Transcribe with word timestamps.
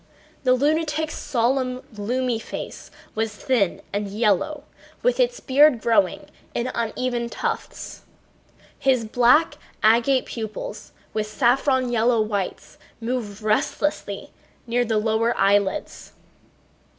The 0.45 0.53
lunatic's 0.55 1.13
solemn, 1.13 1.83
gloomy 1.93 2.39
face 2.39 2.89
was 3.13 3.35
thin 3.35 3.83
and 3.93 4.07
yellow, 4.07 4.63
with 5.03 5.19
its 5.19 5.39
beard 5.39 5.79
growing 5.79 6.25
in 6.55 6.71
uneven 6.73 7.29
tufts. 7.29 8.01
His 8.79 9.05
black, 9.05 9.59
agate 9.83 10.25
pupils 10.25 10.91
with 11.13 11.27
saffron 11.27 11.91
yellow 11.91 12.19
whites 12.19 12.79
moved 12.99 13.43
restlessly 13.43 14.31
near 14.65 14.83
the 14.83 14.97
lower 14.97 15.37
eyelids. 15.37 16.13